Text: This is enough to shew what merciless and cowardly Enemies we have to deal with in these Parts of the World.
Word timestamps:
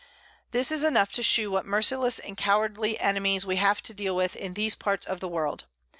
This 0.49 0.71
is 0.71 0.81
enough 0.81 1.11
to 1.11 1.21
shew 1.21 1.51
what 1.51 1.63
merciless 1.67 2.17
and 2.17 2.35
cowardly 2.35 2.97
Enemies 2.99 3.45
we 3.45 3.57
have 3.57 3.83
to 3.83 3.93
deal 3.93 4.15
with 4.15 4.35
in 4.35 4.55
these 4.55 4.73
Parts 4.73 5.05
of 5.05 5.19
the 5.19 5.29
World. 5.29 5.65